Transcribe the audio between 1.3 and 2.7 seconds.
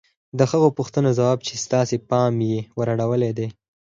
چې ستاسې پام يې